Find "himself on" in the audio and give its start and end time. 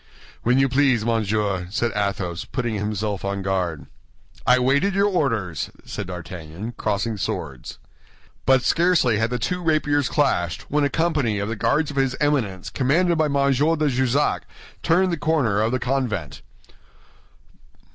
2.73-3.43